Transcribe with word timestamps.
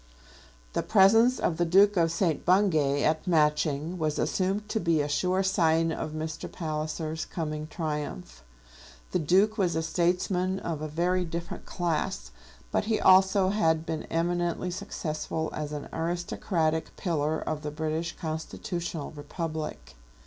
The 0.73 0.81
presence 0.81 1.37
of 1.39 1.57
the 1.57 1.63
Duke 1.63 1.95
of 1.95 2.11
St. 2.11 2.43
Bungay 2.43 3.03
at 3.03 3.27
Matching 3.27 3.99
was 3.99 4.17
assumed 4.17 4.67
to 4.69 4.79
be 4.79 4.99
a 4.99 5.07
sure 5.07 5.43
sign 5.43 5.91
of 5.91 6.09
Mr. 6.13 6.51
Palliser's 6.51 7.23
coming 7.23 7.67
triumph. 7.67 8.43
The 9.11 9.19
Duke 9.19 9.59
was 9.59 9.75
a 9.75 9.83
statesman 9.83 10.57
of 10.61 10.81
a 10.81 10.87
very 10.87 11.23
different 11.23 11.67
class, 11.67 12.31
but 12.71 12.85
he 12.85 12.99
also 12.99 13.49
had 13.49 13.85
been 13.85 14.05
eminently 14.09 14.71
successful 14.71 15.51
as 15.53 15.71
an 15.71 15.87
aristocratic 15.93 16.95
pillar 16.97 17.37
of 17.39 17.61
the 17.61 17.69
British 17.69 18.17
Constitutional 18.17 19.11
Republic. 19.11 19.95